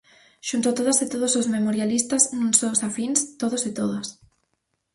Xunto 0.47 0.67
a 0.69 0.75
todas 0.79 0.97
e 1.03 1.05
todos 1.13 1.33
os 1.39 1.49
memorialistas, 1.55 2.23
non 2.39 2.51
só 2.59 2.67
os 2.75 2.83
afíns, 2.89 3.19
todos 3.41 3.61
e 3.69 3.71
todas. 3.79 4.07